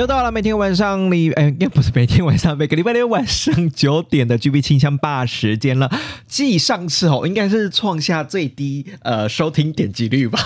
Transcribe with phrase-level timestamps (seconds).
[0.00, 5.92] 又到了每天晚上里，哎，应该不是每天晚上，每个礼拜六晚上九点的 GB 清香霸时间了。
[6.26, 10.40] 继上次哦，应该是创下最低呃收听点击率吧。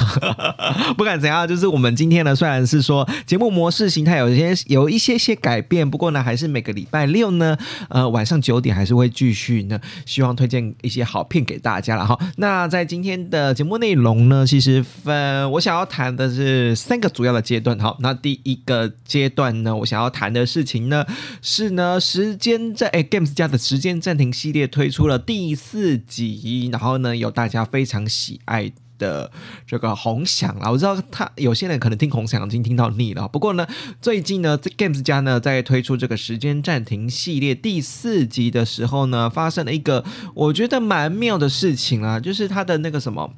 [0.99, 7.57] 不管怎样，就是我们今天呢，虽然是说节目模式形态有些有一些些改变，不过呢，还是每个礼拜六呢，
[7.91, 12.19] 呃，晚上九点还是会继续呢，希望推荐一些好片给大家了哈。
[12.39, 17.97] 那在今天的节目内容呢，其实分我想要谈的是三个主要的阶段好。
[18.01, 21.05] 那第一个阶段呢，我想要谈的事情呢，
[21.43, 28.73] 是呢时间在哎 Games 家的时间暂停系列推出了第四集，然后呢有大家非常喜爱。
[28.97, 29.29] 的
[29.67, 33.27] 这个红响啦，我知道他有些人可能听红响已经听到腻了。
[33.27, 33.67] 不过呢，
[34.01, 43.35] 最近呢，这 Games 家呢在推出这个时间暂停系列第四集的时候呢，发生了一个我觉得蛮妙的事情啊，就是他的那个什么。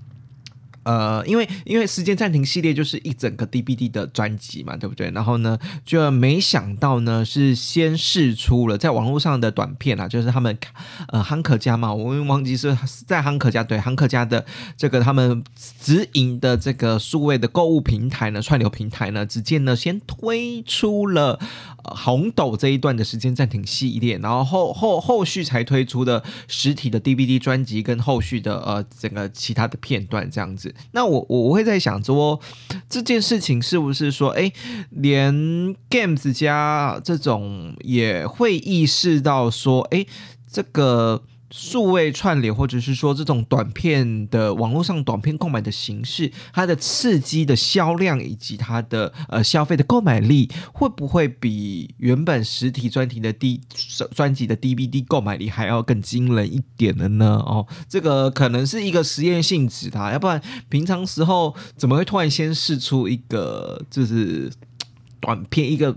[0.87, 5.11] 呃，因为因为时间暂停系列就是一整个 DVD 的专辑嘛，对不对？
[5.11, 10.57] 然后呢，就没想到呢是先试出了在网络上的短片啊，就是他们
[11.09, 15.43] 呃汉克家嘛，我们忘记是在汉克家对汉克家的这个他们
[15.81, 21.41] 直营的这个数位的购物平台呢，串流平台呢，只见呢先推出了
[21.83, 30.73] 红斗这一段的时间暂停系列，然后后后后续才推出的实体的 DVD 专辑跟后续的呃整个其他的片段这样子。
[30.93, 32.41] 那我我我会在想说，
[32.89, 34.53] 这件事情是不是说，哎，
[34.91, 35.35] 连
[35.91, 40.07] Games 家这种也会意识到说，哎，
[40.51, 41.23] 这个。
[41.51, 53.61] 数位串联，或者是说这种短片的网络上短片购买的形式，它的刺激的销量以及它的呃消费的购买力，会不会比原本实体专题的 D
[54.15, 57.37] 专辑的 DVD 购买力还要更惊人一点的呢？
[57.47, 64.51] 哦，这个可能是一个实验性质的，要不然平常时候怎么会突然先试出一个就是
[65.21, 65.97] 短片一个？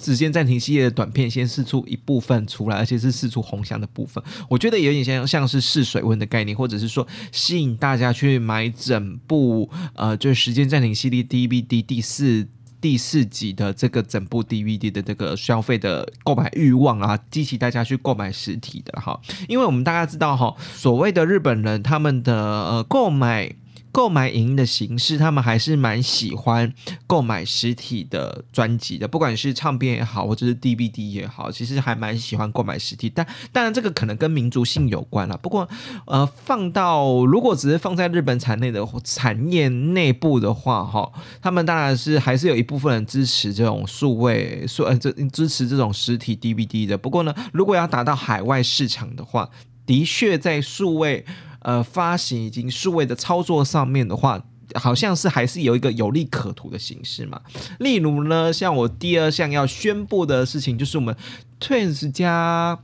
[0.00, 12.46] 时间暂停系列的短片先试出一部分出来，而且是试出红箱的部分，我觉得有点像像是试水温的概念，或者是说吸引大家去买整部呃，就是时间暂停系列 DVD 第四
[12.80, 19.18] 第四集的这个整部 DVD 的这个消费的购买欲望啊，激起大家去购买实体的哈，
[19.48, 23.54] 因为我们大家知道哈，所谓的日本人他们的呃购买。
[23.92, 26.72] 购买影音的形式，他们还是蛮喜欢
[27.06, 33.12] 购买实体的专辑的，不管是唱片也好，或者是 DVD 也好，其实还蛮喜欢购买实体。
[33.14, 35.36] 但当然，这个可能跟民族性有关了。
[35.36, 35.68] 不过，
[36.06, 46.96] 呃，放到如果只是放在日本产内的产业内部的话，哈，他们当然是还是有一部分人支持这种数位数呃这支持这种实体 DVD 的。
[46.96, 49.50] 不过呢，如果要达到海外市场的话，
[49.84, 51.26] 的确在数位。
[51.62, 54.42] 呃，发行以及数位的操作上面的话，
[54.74, 57.40] 好像是还是有一个有利可图的形式嘛。
[57.78, 61.16] 例如呢，像我第二项要宣布的事情，就是我们
[61.60, 62.78] Twins 加。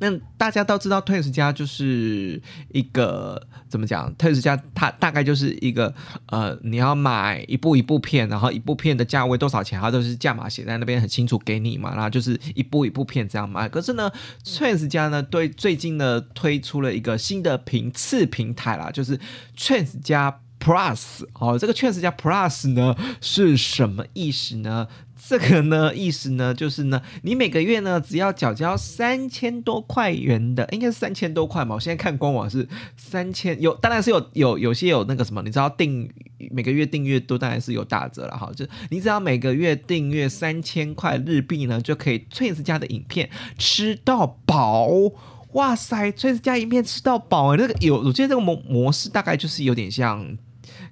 [0.00, 5.94] 那大家都知道，Twins 家就是一个怎么讲？Twins 家它大概就是一个
[6.26, 11.94] 呃，你要买一部一部片，然后一部片的价位多少钱，它都是价码写在那边很清楚给你嘛。
[11.94, 13.68] 然后就是一部一部片这样买。
[13.68, 14.10] 可是呢
[14.44, 19.18] ，Twins 家呢对最近呢推出了一个新的平次平台啦，就是
[19.56, 21.24] Twins 家 Plus。
[21.34, 24.86] 哦，这个 Twins 家 Plus 呢是什么意思呢？
[25.28, 31.74] 这个呢，意思呢，就是呢，你每个月呢，只要缴交三千多块元的，应该是三千多块嘛。
[31.74, 32.66] 我现在看官网是
[32.96, 36.10] 三千，有当然是有有有些有那个什么，你知道订
[36.50, 38.50] 每个月订阅都当然是有打折了哈。
[38.56, 44.88] 就你只要每个月订阅三千块日币呢，就可以 Twins 家的影片吃到饱。
[45.52, 50.38] 哇塞，Twins 家影片吃到饱，那个有，我觉得这个模模式大概就是有点像。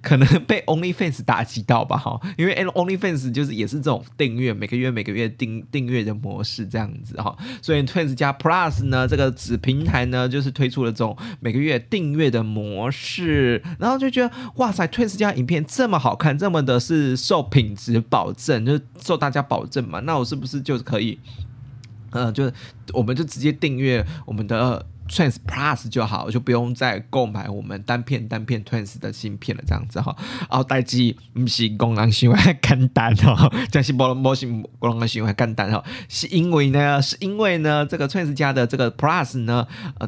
[0.01, 21.19] 可能被 OnlyFans 打击到吧，哈，因为 OnlyFans 就是也是这种订阅，每个月每个月订订阅的模式这样子哈，所以 Twins 加 Plus 呢，这个子平台呢，就是推出了这种每个月订阅的模式，然后就觉得哇塞，Twins 加影片这么好看，这么的是受品质保证，就是受大家保证嘛，那我是不是就可以，
[22.11, 22.53] 呃，就是
[22.93, 24.85] 我们就直接订阅我们的。
[25.09, 30.15] Trans Plus 就好，就不用再购买我们单片单片 Trans 的芯片了，这样子哈。
[30.49, 39.67] 哦，代机不是工人喜欢简单哦， 这是波波型工人喜欢简单哦，是因为呢，是因为呢，这个 Trans 家的这个 Plus 呢，
[39.99, 40.07] 呃。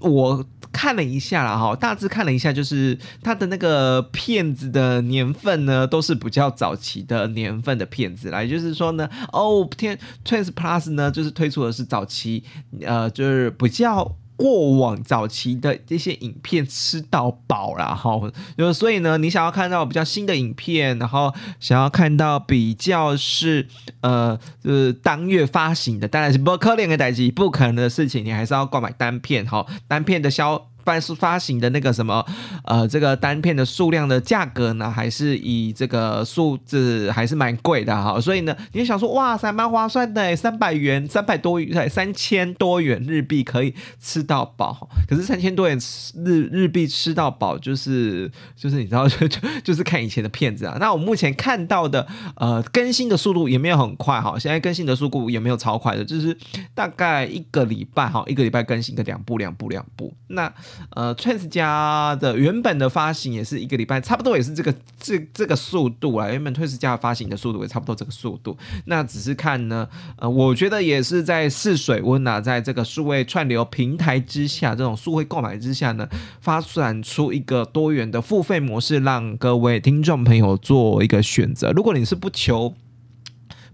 [0.00, 8.42] 我看了一下啦，哈，大致看了一下，就是它的那个片子的年份呢，都是比较早期的年份的片子啦。
[8.42, 12.44] 也就是说呢，哦，天，Trans Plus 呢，就是推出的是早期，
[12.82, 14.16] 呃，就是比较。
[14.36, 18.20] 过往早期的这些影片吃到饱了哈，
[18.56, 23.66] 就所以呢，你想要看到比较新的影片，然后想要看到比较是
[24.02, 30.68] 呃就是当月发行的，当然是不可能的代际，不可能的事情，你还是要购买单片哈，单片的销。
[30.86, 32.24] 办是发行的那个什么，
[32.64, 45.76] 呃，这个单片的数量的价格呢，还是以这个数字还是蛮贵的哈，所以呢，你想说哇塞，蛮划算的，三百元，三百多元，三千多元日币可以吃到饱，可是三千多元
[46.24, 52.06] 日日币吃到饱，就是就是你知道 就就就是看以前的片子啊，那我目前看到的
[52.36, 56.36] 呃更新的速度也没有很快哈，现在更新的速度也没有超快的，就是
[56.72, 60.52] 大概一个礼拜哈，一个礼拜更新个两部两部两部，那。
[60.90, 66.28] 呃，Trans 家的原本的发行也是一个礼拜，差不多也是这个这这个速度啊。
[66.28, 68.56] 原本 Trans 家发行的速度也差不多这个速度。
[68.86, 69.88] 那只是看呢，
[70.18, 76.08] 呃，我觉得也是在试水温啊，在这个数位串流平台之下，这种数位购买之下呢，
[76.40, 81.72] 发展出一个多元的付费模式，让各位听众朋友做一个选择。
[81.72, 82.74] 如果你是不求。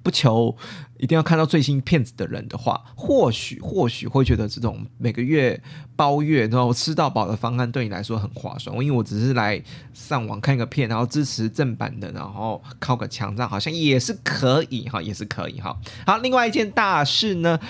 [0.02, 0.56] 不求
[0.98, 5.60] 一定要看到最新片子的人的话，或许或许会觉得这种每个月
[5.94, 8.74] 包月然后吃到饱的方案对你来说很划算。
[8.76, 9.62] 因为我只是来
[9.92, 15.76] 上网看一个片，然后支持正版的，然后靠个墙，这样好像也是可以哈，也是可以哈。
[16.06, 17.60] 好，另外一件大事呢，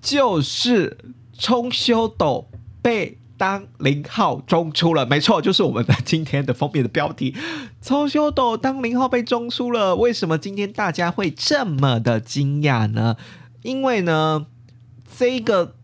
[0.00, 0.98] 就是
[1.38, 2.48] 冲修斗
[2.82, 3.16] 被。
[3.40, 7.34] 当零号中出了，没错，就是我们的今天的封面的标题。
[7.80, 13.16] 超修斗当零号被中出了，为什么今天大家会这么的惊讶呢？
[13.62, 14.44] 因为呢，
[15.16, 15.76] 这个。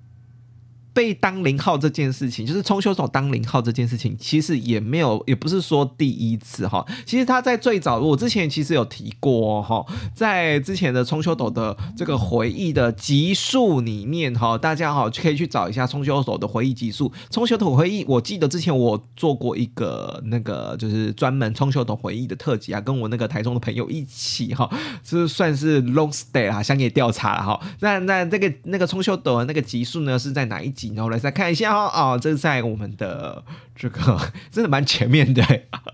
[0.96, 6.82] 被当零号这件事情，就是冲修手当零号这件事情，其实也没有，也不是说第一次哈。
[7.04, 9.84] 其实他在最早，我之前其实有提过哈，
[10.14, 17.12] 在之前的冲修斗的这个回忆的集数里面哈，大家哈可以去找一下冲修手的回忆集数。
[17.28, 24.66] 冲修斗回忆，我记得之前我做过一个那个就是专门冲修斗回忆的特辑啊，跟我那个台中的朋友一起哈，
[25.04, 27.60] 是算是 long stay 啦，乡野调查了哈。
[27.80, 30.85] 那那这个那个冲修斗的那个集数呢，是在哪一集？
[30.94, 31.90] 然后来再看一下哦。
[31.92, 33.44] 哦，这是在我们的
[33.74, 34.18] 这个
[34.50, 35.42] 真的蛮前面的，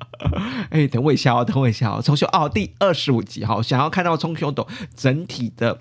[0.70, 5.80] 哎，等我一下哦，等我一下哦，重修哦，第二十五集哈，想要看到冲秀斗整体的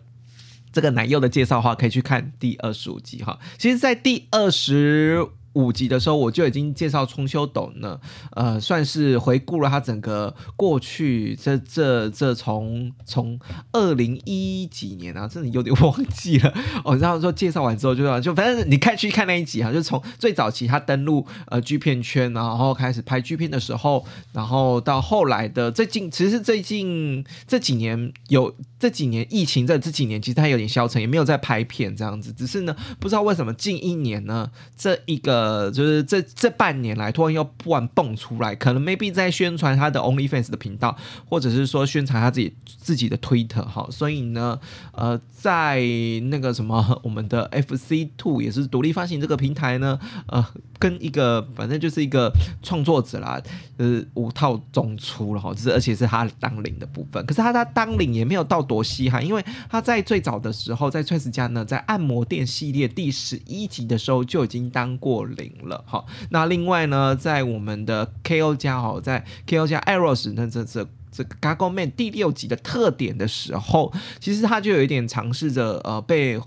[0.72, 3.40] 这个奶油的介绍的话，可以去看第二十五集哈。
[3.58, 5.28] 其实，在第二十。
[5.54, 8.00] 五集的时候，我就已经介绍冲修斗呢，
[8.32, 13.40] 呃，算是回顾了他整个过去，这这这从从
[13.74, 16.54] 二零一几年啊，真的有点忘记了。
[16.86, 35.41] 哦，然后说介绍完之后，就就反正你看去看那一集啊，就从最早期他登陆呃剧片圈，然后开始拍剧片的时候，然后到后来的最近，其实最近这几年有这几年疫情在这几年，其实他有点消沉，也没有在拍片这样子，只是呢，不知道为什么近一年呢，这一个。
[35.42, 40.96] 呃，就是这这半年来，突然又突然蹦出来，可能 maybe 在宣传他的 OnlyFans 的频道，
[41.28, 44.60] 或者是说宣传他自己自己的 Twitter 哈，所以呢，
[44.92, 45.82] 呃，在
[46.30, 50.46] 那个什么 我们的 FC Two 也是独立发行这个平台呢，呃，
[50.78, 52.32] 跟一个反正就是一个
[52.62, 53.42] 创作者啦，
[53.78, 65.26] 呃，五套中出了哈，就是而且是他当领的部分，可是他他当领也没有到多稀罕，因为他在最早的时候在 t r a c 家呢，在按摩店系列第十一集的时候就已经当过。
[65.38, 76.40] 零了哈，那另外呢，在我们的 KO 加哈，在 KO 加 Eros 那这这这个 Gago Man 第六集的特点的时候，其实他就有一点尝试着呃被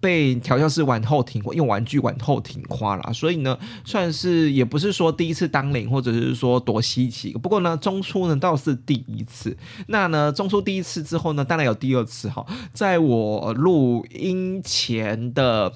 [0.00, 7.32] 被调教师玩后庭用玩具玩后庭花了，所以呢，算是也不是说第一次当领，或者是说多稀奇。
[7.34, 9.56] 不过呢，中初呢倒是第一次。
[9.86, 15.72] 那呢，中初第一次之后呢，当然有第二次哈，在我录音前的。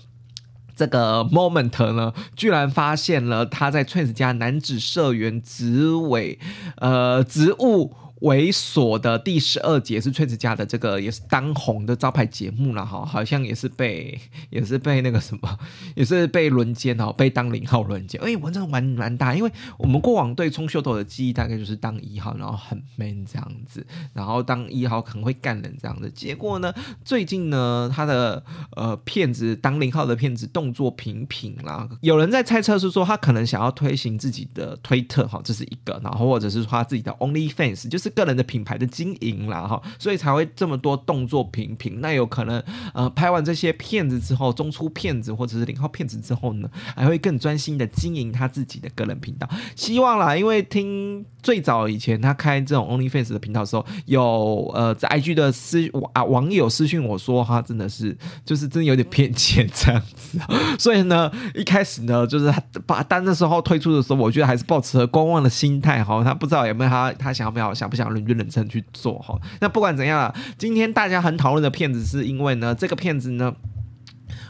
[0.76, 6.38] 这个 moment 呢，居然发现了他在 Trans 家男子社员职位
[6.76, 14.18] 呃职务猥琐的第十二节是崔子家的这个也是当红的招牌节目了哈，好像也是被
[14.48, 15.58] 也是被那个什么，
[15.94, 18.18] 也是被轮奸哦，被当零号轮奸。
[18.22, 26.10] 哎，我真的玩蛮大，因为我们过往对冲秀斗的记忆大概就是当一号，然后很 man 这样子，然后当一号可能会干人这样子。
[26.10, 26.72] 结果呢，
[27.04, 28.42] 最近呢，他的
[28.76, 38.06] 呃骗子当零号的骗子动作频频啦，有人在猜测是说他可能想要推行自己的推特哈，这是一个，然后或者是他自己的 OnlyFans 就是。
[38.16, 42.00] 个人的品牌的经营啦，哈，所以才会这么多动作频频。
[42.00, 42.62] 那有可能，
[42.94, 49.46] 呃，拍完这些片子之后，中出片子或者是零号片子之后呢，还会更专心的经营他自己的个人频道。
[49.76, 60.40] 希望啦，因为听最早以前他开这种 OnlyFans 的频道的时候，有呃在 IG 的私啊网友私讯我说，哈真的是就是真的有点骗钱这样子。
[60.78, 66.24] 所以呢，一开始呢，就是他把单的时候推出的时候，我觉得还是保持了观望的心态哈。
[66.24, 73.56] 他不知道有没有他他想要不要想想认认真去做哈，那不管怎样啊，今天大家很讨论的片子是因为呢，这个片子呢。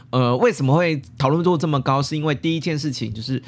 [0.09, 2.01] 呃，为什么会讨论度这么高？
[2.01, 3.43] 是因为第一件事情就是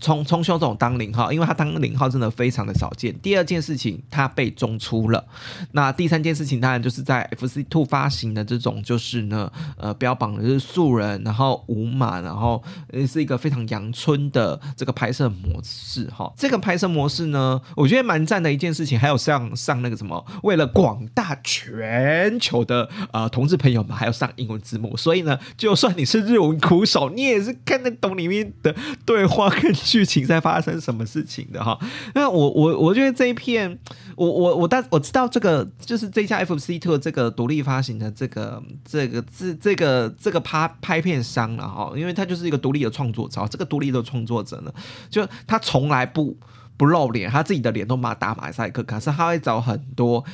[0.00, 3.12] 冲冲修这种当零号，因为他当零号真的非常的少见。
[3.18, 5.26] 第二件事情，他被中出了。
[5.72, 12.62] 那第三件事情，当然就是在 FC Two 发行的这种，就是呢，呃，标榜的是素人，然后无码，然后
[13.08, 16.08] 是一个非常阳春的这个拍摄模式。
[16.16, 18.96] 哈，这个拍摄模式呢，我觉得蛮赞的一件事情。
[18.96, 24.96] 还有上上那个什么，为了广大全球的呃同志朋友们，还要上英文字幕。
[24.96, 26.04] 所以呢，就算你。
[26.04, 31.78] 是日文苦手，你也是看得懂里面的对话跟剧情在发生什么事情的哈。
[32.14, 33.78] 那我我我觉得这一片，
[34.16, 44.72] 我我我大我知道这个就是这家 FC Two 这个独立发行的这个这个这这个这个拍拍片商了哈，因为他就是一个独立的创作者，这个独立的创作者呢，
[45.10, 46.36] 就他从来不
[46.76, 50.24] 不露脸，他自己的脸都马打马赛克，可是他会找很多。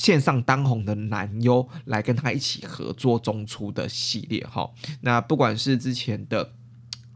[0.00, 4.70] 线上当红的男优来跟他一起合作中出的系列哈，
[5.02, 6.54] 那不管是之前的。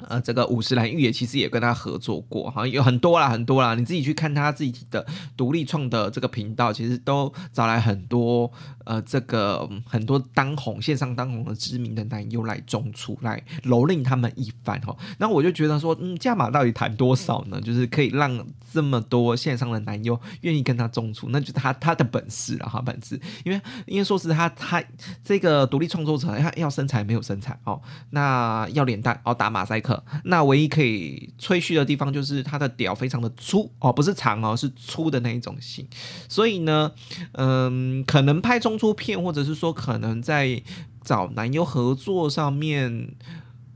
[0.09, 3.75] 呃，这个五十岚玉也其实也跟他合作过，好像有很多啦，很多啦。
[3.75, 5.05] 你自己去看他自己的
[5.37, 8.51] 独立创的这个频道，其实都找来很多
[8.85, 14.97] 呃，这个很多当红线上当红的知名的男优来中出来蹂躏他们一番哈。
[15.19, 17.61] 那我就觉得说，嗯，价码到底谈多少呢？
[17.61, 23.21] 就是可以让这么多线上的男优愿意跟他中出，那就是他他的本事了哈，本事。
[23.45, 24.83] 因为因为说是他他
[25.23, 27.81] 这个独立创作者，他要身材没有身材哦，
[28.11, 29.94] 那要脸蛋哦，打马赛克。
[30.25, 35.87] 那唯一可以吹嘘的地方就是他的屌非常的粗哦，不是长哦，是粗的那一种型。
[36.29, 36.93] 所以呢，
[37.33, 40.63] 嗯，可能拍中粗片，或者是说可能在
[41.03, 43.15] 找男优合作上面，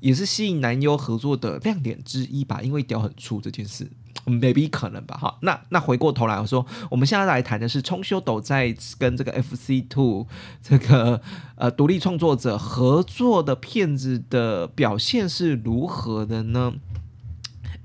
[0.00, 2.60] 也是吸引男优合作的亮点之一吧。
[2.62, 3.90] 因为屌很粗这件事。
[4.28, 10.26] Maybe 可能吧，哈，那那回过头来我说，我们现在来谈的是冲修斗在跟这个 FC Two
[10.62, 11.20] 这个
[11.56, 16.74] 呃独立创作者合作的片子的表现是如何的呢？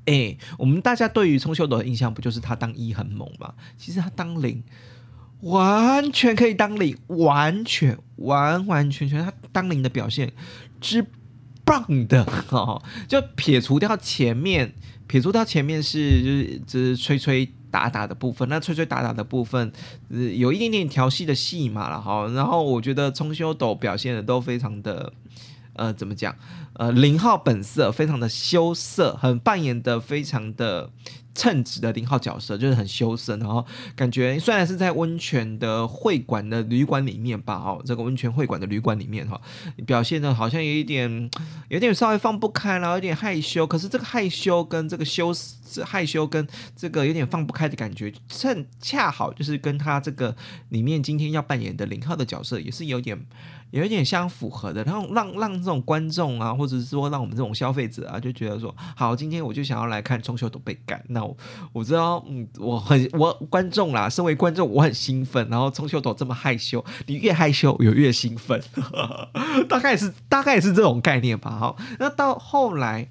[0.05, 3.53] 哎，我们大家对于冲修斗的印象不就是他当一很猛吗？
[3.77, 4.62] 其实他当零
[5.41, 10.31] 完全可以当零，完全完完全全他当零的表现
[10.81, 11.05] 之
[11.63, 14.74] 棒的哈，就撇除掉前面。
[15.05, 19.72] 撇除掉前面是就是就是吹吹打打的部分，那吹吹打打的部分，
[20.10, 22.27] 呃，有一点点调戏的戏码了哈。
[22.29, 25.12] 然后我觉得冲修斗表现的都非常的，
[25.74, 26.34] 呃，怎么讲？
[26.75, 30.89] 呃，零号本色非常的羞涩，很扮演的非常的。
[31.35, 33.65] 称职的零号角色就是很羞涩，然后
[33.95, 39.41] 感觉虽然是在温泉的会馆的旅馆里面吧，哦，这个温泉会馆的旅馆里面哈，
[39.83, 41.31] 表现的好像有一点，
[41.69, 43.65] 有点稍微放不开，然后有点害羞。
[43.65, 45.33] 可是这个害羞跟这个羞
[45.83, 50.35] 害羞跟这个有点放不开的感觉，正恰好就是跟他这个
[50.69, 53.19] 里面今天要扮演的零号的角色也是有点。
[53.71, 61.03] 有一点相符合的，然后让让这种观众啊，或者是说让我们这种消费者啊，就觉得说，好，今天我就想要来看冲秀都被干。
[61.10, 61.36] 那我
[61.74, 65.46] 我知道，嗯，我很我观众啦，身为观众我很兴奋。
[65.50, 68.63] 然后冲秀斗这么害羞，你越害羞我越兴奋，
[69.67, 71.51] 大概是大概是这种概念吧。
[71.51, 73.10] 好，那到后来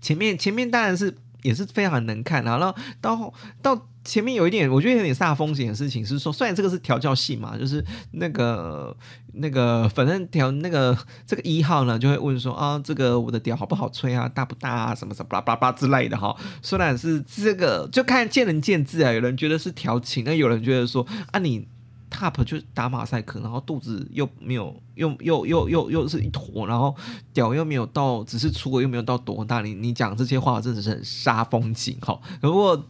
[0.00, 3.32] 前面前面当然是也是非常能看，然后到
[3.62, 3.86] 到。
[4.06, 8.96] 前面有一点，我觉得有点煞风景的事情是说，虽然这个是调教戏嘛，就是那个
[9.34, 10.96] 那个，反正调那个
[11.26, 16.34] 这个一号呢，就会问说啊，这个我的屌好不好吹啊，大不大啊，什么什么巴拉巴拉之类的哈。
[16.62, 21.66] 虽然是这个，就看见仁见智啊，有人觉得是调情，那有人觉得说啊，你
[22.08, 26.94] top 就打马赛克，然后肚子又没有，又又又又又是一坨，然后
[27.32, 32.16] 屌又没有到，只是粗又没有到多大，你你讲这些话真的是很煞风景哈。
[32.40, 32.86] 不过。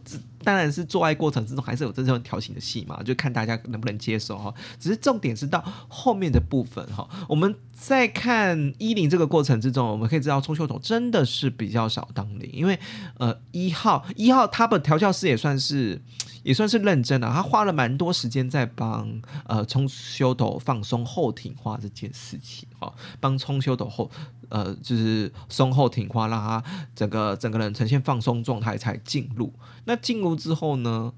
[0.47, 4.53] 当然是做爱过程之中还是有这种调情的戏嘛，就看大家能不能接受哈。
[4.79, 12.79] 只是重点是到后面的部分哈，我们在看一零这个过程之中，我们可以知道冲秀斗真的是比较少当零，因为
[13.17, 16.01] 呃一号一号他的调教师也算是。
[16.47, 24.09] 也算是认真的，他花了蛮多时间在帮呃冲修斗放松后挺化这件事情，哈，帮冲修斗后
[24.47, 26.63] 呃就是松后挺化，让他
[26.95, 29.51] 整个整个人呈现放松状态才进入。
[29.83, 31.11] 那进入之后呢，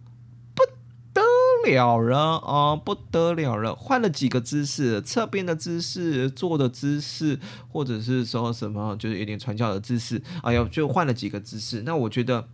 [0.56, 0.64] 不
[1.14, 1.22] 得
[1.68, 11.84] 了了啊，不得了了，换了几个姿势，侧边的姿势，坐的姿势，或者是说什么就是有点传教的姿势，哎呦，就换了几个姿势。
[11.86, 12.48] 那我觉得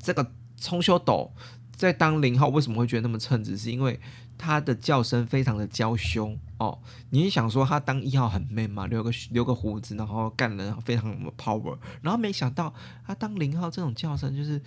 [0.00, 0.30] 这个。
[0.60, 1.32] 冲修斗
[1.76, 3.56] 在当零号为什么会觉得那么称职？
[3.56, 3.98] 是因为
[4.36, 6.76] 他的叫声非常的娇羞哦。
[7.10, 12.74] 你想说他当一号很 man 嘛，留个留个胡子，然后干人非常 power，然后没想到
[13.06, 14.60] 他当零号这种叫声就是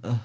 [0.00, 0.18] 呃，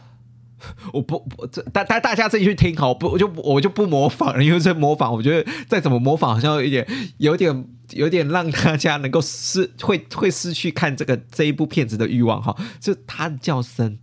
[0.94, 12.56] 我不不这大大大家自己去听好，不我就我就不模仿了，因为这模仿我觉得再怎么模仿好像有点有点有点让大家能够失会会失去看这个这一部片子的欲望哈。
[12.80, 14.00] 就他的叫声。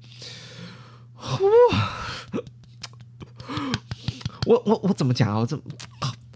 [1.17, 1.93] 哇！
[4.47, 5.39] 我我我怎么讲啊？
[5.39, 5.65] 我怎么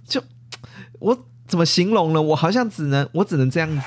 [0.06, 0.22] 就
[0.98, 2.20] 我怎么形容呢？
[2.20, 3.82] 我好像只能我只能这样子，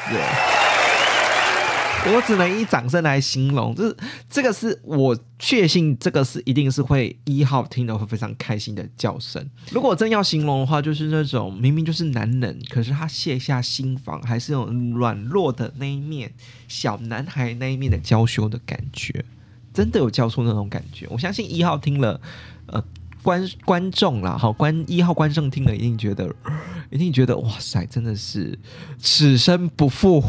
[2.06, 3.76] 我只能以掌声来形容。
[3.76, 3.98] 就是
[4.30, 9.46] 这个是我确信，这个是一定是会一号听的会非常开心的叫声。
[9.72, 16.34] 如果真要形容的话，就是那种明明就是男人，可是他卸下心防，还是有软弱的那一面，
[16.70, 19.26] 小男孩那一面的娇羞的感觉。
[19.74, 22.20] 真的有叫出那种感觉，我相信一号听了，
[22.68, 22.84] 呃，
[23.24, 26.34] 观观众啦，好观一号观众听了一定觉得，
[26.92, 28.60] 一定觉得哇塞，真的是
[29.00, 30.24] 此生不复，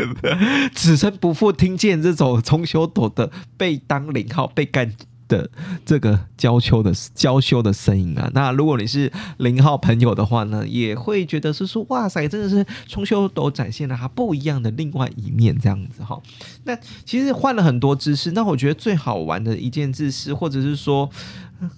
[0.74, 4.92] 此生不负听见这种从修斗的被当零号被干。
[5.32, 5.50] 的
[5.86, 16.20] 这个娇羞的娇羞的声音啊，那如果你是零号朋友的话呢，也会觉得是说哇塞，真的是冲修都展现了他不一样的另外一面这样子哈。
[16.64, 21.08] 那其实换了很多姿势，那我觉得最好玩的一件姿势，或者是说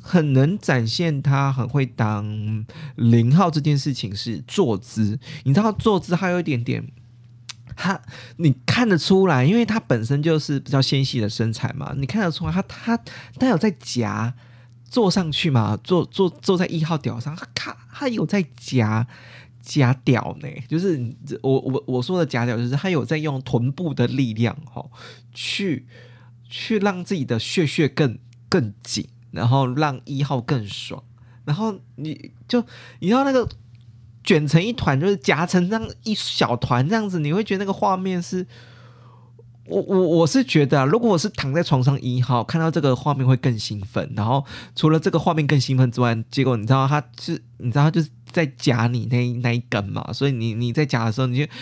[0.01, 5.17] 很能展现他很会当零号这件事情是坐姿。
[5.45, 6.85] 你知道坐姿还有一点点。
[7.76, 8.00] 他，
[8.37, 12.97] 你看得出来，因为他本身就是比较纤细的身材嘛，你看得出来，他他
[13.38, 14.35] 他有在夹
[14.88, 19.07] 坐上去嘛，坐坐坐在一号屌上，他他他有在夹
[19.61, 24.85] 夹屌呢，就是我我我说的夹屌，就是他有在用臀部的力量哈，
[25.33, 25.87] 去
[26.49, 28.18] 去让自己的血血更
[28.49, 31.03] 更紧，然后让一号更爽，
[31.44, 32.64] 然后你就
[33.01, 33.49] 你知道那个。
[34.25, 38.47] 卷成一团，就是夹成这样一小团这样子，你会觉得那个画面是，
[39.67, 44.11] 我我我是觉得，如果我是躺在床上一号，看到这个画面会更兴奋。
[44.17, 44.43] 然后
[44.75, 51.53] 除了这个画面更兴奋之外，结果你知道他是，你知道他就是在夹你那那一根嘛，所以你你在夹的时候，你就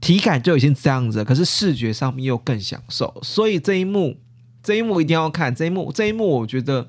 [0.00, 3.14] 体感就已经这样子，可是视觉上面又更享受。
[3.22, 4.16] 所以这一幕，
[4.62, 6.88] 这一幕一定要看，这一幕这一幕，我觉得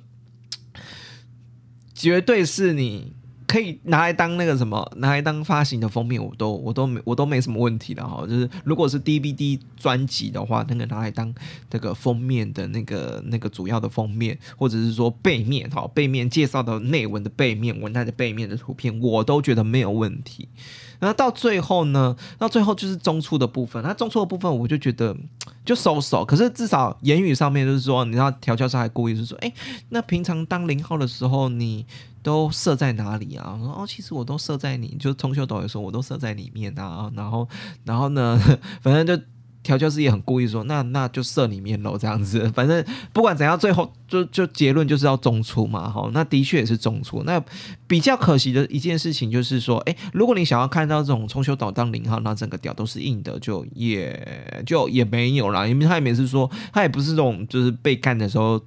[1.93, 3.14] 绝对是你。
[3.55, 8.27] 可以拿来当那个什么，拿来当发行的封面，我都我都没我都没什么问题的哈。
[8.27, 11.33] 就是如果是 DVD 专辑的话，那个拿来当
[11.69, 20.49] 这个封面的那个那个主要的封面，或者是说背面哈，背面介绍的内文的背面，文案的背面的图片，我都觉得没有问题。
[20.99, 23.81] 然后到最后呢，到最后就是中出的部分。
[23.83, 25.15] 那中出的部分，我就觉得
[25.63, 26.25] 就收手。
[26.25, 29.51] 可是至少言语上面就是说，你知道调教师还故意是说，哎，
[29.89, 31.85] 那平常当零号的时候，你
[32.23, 33.57] 都设在哪里啊？
[33.61, 37.11] 说哦，其实我都设在你就通秀导也说，我都设在里面啊。
[37.15, 37.47] 然后，
[37.83, 38.39] 然后呢，
[38.81, 39.23] 反正就。
[39.65, 42.47] 调教师也很故意说，那那就射里面喽，这样子。
[42.53, 46.07] 反正不管怎样，最后就就结论就是要中出嘛，哈。
[46.13, 47.23] 那的确也是中出。
[47.23, 47.43] 那
[47.87, 55.65] 比较可惜的一件事情就是说，哎，如果你想要看到这种冲修导当零号，那整个屌都是硬的，就也就也没有啦。
[55.65, 58.61] 因为他也没是说，他也不是这种就是被干的时候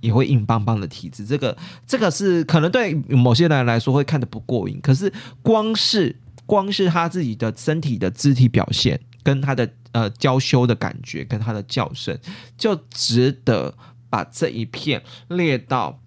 [0.00, 1.26] 也会硬邦邦的体质。
[1.26, 1.56] 这个
[1.86, 6.14] 这个是可能对某些人来说会看的不过瘾，可是光是
[6.46, 9.68] 光是他自己的身体的肢体表现跟他的。
[9.96, 12.18] 呃，娇羞的感觉跟他的叫声，
[12.58, 13.72] 就值得
[14.10, 16.02] 把这一片列到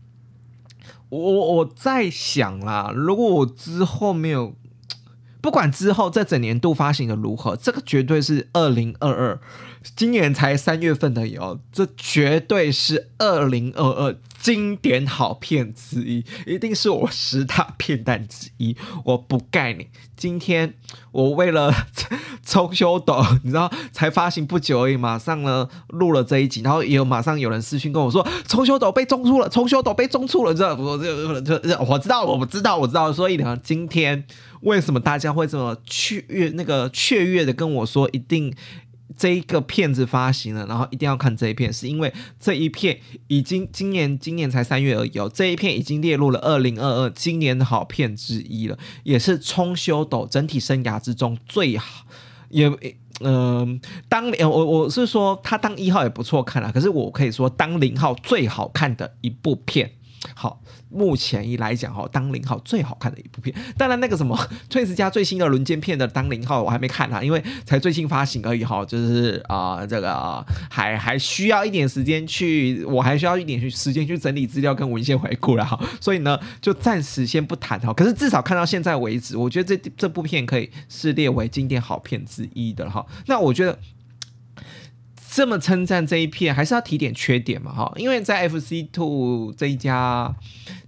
[1.10, 4.53] 我我在想啦，如果我之后没有，
[5.41, 9.41] 不管之后这整年度发行的如何，这个绝对是二零二二
[9.96, 18.76] 今年才三月份的有，这绝对是二零二二经典好片之一，一定是我十大片单之一。
[19.06, 19.88] 我不盖你。
[20.18, 20.74] 今天
[21.12, 21.74] 我为了
[22.46, 33.13] 冲修斗，你知道才发行不久而已，马上呢录了这一集，然后也有马上有人私讯跟我说，冲修斗被中出了，冲修斗被中出了，这我这这这我知道，我不知道，我知道。
[33.13, 34.26] 所以呢，今天
[34.62, 38.54] 为什么大家会这么雀跃那个雀跃的跟我说，一定？
[39.19, 52.05] 这一个片子发行了，然后一定要看这一片，是因为这一片已经今年今年才三月而已哦，这一片已经列入了二零二二今年的好片之一了，也是冲修斗整体生涯之中最好，
[52.47, 52.71] 也
[53.19, 59.91] 嗯，当年我我是说他当一号也不错看了，可是我可以说当零号最好看的一部片，
[60.36, 60.62] 好。
[60.91, 64.36] 目前一来讲哈，当零号最好看的一部片，当然那个什么
[64.71, 83.77] Twins 家最新的轮奸片的当零号我还没看啊，因为才最新发行而已哈，就是啊这个还还需要一点时间去，我还需要一点时间去整理资料跟文献回顾了哈，所以呢就暂时先不谈哈，可是至少看到现在为止，我觉得这这部片可以是列为经典好片之一的哈，那我觉得。
[85.39, 87.73] 这么称赞这一片，还是要提点缺点嘛？
[87.73, 90.36] 哈，因为在 FC Two 这一家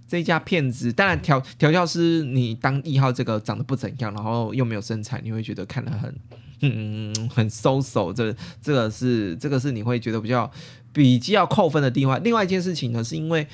[0.06, 6.14] 这一家骗子，当然调调教师你当一号这个长得不怎样，然后又没有身材，你会觉得看得很
[6.60, 8.12] 嗯很收手。
[8.12, 10.52] 这这个是这个是你会觉得比较
[10.92, 12.22] 比较扣分的地方。
[12.22, 13.46] 另外一件事情呢，是因为。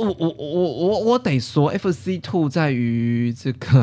[0.00, 3.82] 我我我我我得说，F C Two 在于这个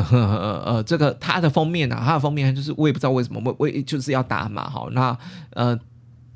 [0.64, 5.18] 呃这个它的封面啊，它的封面就是我也不知道为什么，我我就是要打码哈，那
[5.50, 5.78] 呃。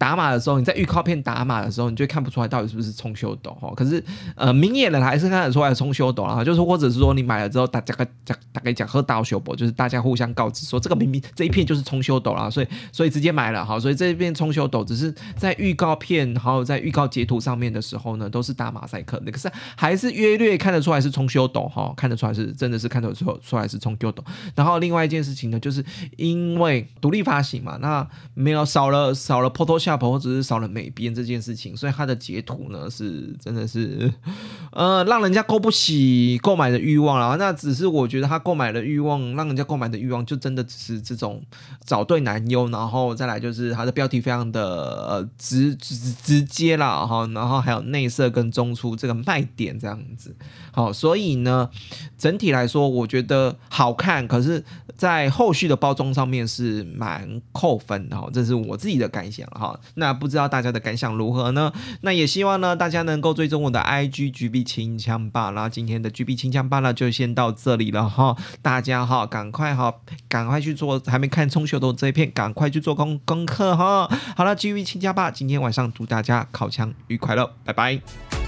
[0.00, 3.70] 打码的时候，你在预告片打码的时候，你就看不出来到底是不是冲修斗哈。
[3.76, 4.02] 可是，
[4.34, 6.42] 呃，明眼人还是看得出来冲修斗啊。
[6.42, 13.78] 就是或者是说，你买了之后，大家讲大概讲和大修博，就是大家互相告知说，这个明明这一片就是冲修斗啦，所以所以直接买了哈。
[13.78, 24.24] 所以这一片冲修斗只是在预告片还有在预告截图上面的时候呢，都是打马赛克，那可是还是约略看得出来是冲修斗哈，看得出来是真的是看得出出来是冲修斗。
[24.54, 25.84] 然后另外一件事情呢，就是
[26.16, 29.89] 因为独立发行嘛，那没有少了少了 Photoshop。
[29.90, 34.12] 下婆只是少了美编这件事情，所以他的截图呢是真的是，
[34.70, 37.36] 呃，让人家勾不起购买的欲望了。
[37.36, 41.42] 那只是我觉得他购买的欲望，让人家购买的欲望就真的只是这种
[41.84, 44.62] 找对男优，然后再来就是他的标题非常的
[45.08, 50.36] 呃直直直接啦，哈，然后还有内设跟中出这个卖点这样子。
[50.70, 51.68] 好，所以呢，
[52.16, 54.62] 整体来说我觉得好看，可是，
[54.94, 59.79] 在后续的包装上面是蛮扣分的，哈，这是我自己的感想哈。
[59.94, 61.72] 那不知道大家的感想如何呢？
[62.02, 65.50] 那也希望呢，大家能够追踪我的 IG GB 清枪吧。
[65.50, 68.36] 然后今天的 GB 清枪吧呢，就先到这里了哈。
[68.62, 69.94] 大家哈，赶快哈，
[70.28, 74.08] 赶快去做，还没看冲秀的这一片，赶快去做功功课哈。
[74.36, 78.39] 好了，GB 清枪吧，今天晚上祝大家考枪愉快了，拜拜。